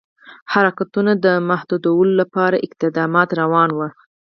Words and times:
حرکتونو 0.53 1.11
د 1.25 1.27
محدودولو 1.49 2.13
لپاره 2.21 2.63
اقدامات 2.67 3.29
روان 3.41 3.69
وه. 3.73 3.89